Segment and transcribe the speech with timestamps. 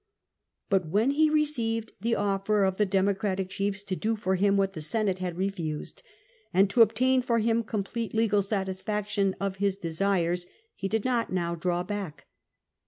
[0.67, 4.73] But when he received the offer of the Democratic chiefs to do for him what
[4.73, 6.01] the Senate had refused,
[6.51, 11.55] and to obtain for him complete legal satisfaction for his desires, he did not now
[11.55, 12.25] hold back.